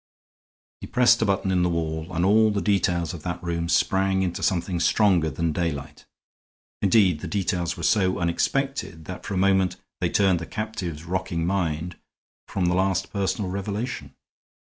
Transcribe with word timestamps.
He 0.79 0.87
pressed 0.87 1.21
a 1.21 1.25
button 1.27 1.51
in 1.51 1.61
the 1.61 1.69
wall 1.69 2.11
and 2.11 2.25
all 2.25 2.49
the 2.49 2.59
details 2.59 3.13
of 3.13 3.21
that 3.21 3.43
room 3.43 3.69
sprang 3.69 4.23
into 4.23 4.41
something 4.41 4.79
stronger 4.79 5.29
than 5.29 5.51
daylight. 5.51 6.05
Indeed, 6.81 7.19
the 7.19 7.27
details 7.27 7.77
were 7.77 7.83
so 7.83 8.17
unexpected 8.17 9.05
that 9.05 9.23
for 9.23 9.35
a 9.35 9.37
moment 9.37 9.75
they 9.99 10.09
turned 10.09 10.39
the 10.39 10.47
captive's 10.47 11.03
rocking 11.05 11.45
mind 11.45 11.97
from 12.47 12.65
the 12.65 12.73
last 12.73 13.13
personal 13.13 13.51
revelation. 13.51 14.15